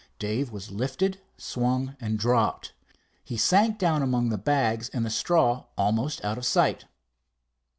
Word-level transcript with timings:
Dave 0.17 0.51
was 0.51 0.71
lifted, 0.71 1.21
swung, 1.37 1.95
and 2.01 2.17
dropped. 2.17 2.73
He 3.23 3.37
sank 3.37 3.77
down 3.77 4.01
among 4.01 4.29
the 4.29 4.37
bags 4.39 4.89
and 4.89 5.05
the 5.05 5.11
straw 5.11 5.65
almost 5.77 6.25
out 6.25 6.39
of 6.39 6.45
sight. 6.47 6.85